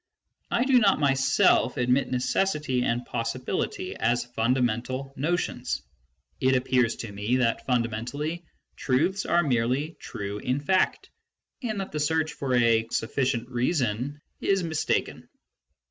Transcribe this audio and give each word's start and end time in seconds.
I 0.49 0.63
do 0.65 0.79
not 0.79 0.99
myself 0.99 1.77
admit 1.77 2.09
necessity 2.09 2.81
and 2.81 3.05
possibility 3.05 3.95
as 3.95 4.25
fundamental 4.25 5.13
notions: 5.15 5.83
it 6.39 6.55
appears 6.55 6.95
to 6.95 7.11
me 7.11 7.35
that 7.35 7.67
fundamentally 7.67 8.43
truths 8.75 9.27
are 9.27 9.43
merely 9.43 9.95
true 9.99 10.39
in 10.39 10.59
fact, 10.59 11.11
and 11.61 11.79
that 11.81 11.91
the 11.91 11.99
search 11.99 12.33
for 12.33 12.55
a" 12.55 12.87
sufficient 12.91 13.47
reason"" 13.49 14.19
is 14.41 14.63
mis 14.63 14.85
taken. 14.85 15.29